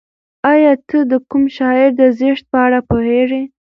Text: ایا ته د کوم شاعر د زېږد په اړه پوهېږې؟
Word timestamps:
ایا 0.51 0.73
ته 0.87 0.97
د 1.11 1.13
کوم 1.29 1.43
شاعر 1.57 1.89
د 1.99 2.01
زېږد 2.17 2.45
په 2.51 2.57
اړه 2.65 2.79
پوهېږې؟ 2.89 3.43